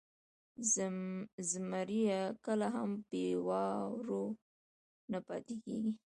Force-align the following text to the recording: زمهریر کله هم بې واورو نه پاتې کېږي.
زمهریر 1.51 2.21
کله 2.45 2.67
هم 2.75 2.89
بې 3.09 3.25
واورو 3.47 4.25
نه 5.11 5.19
پاتې 5.27 5.55
کېږي. 5.63 5.91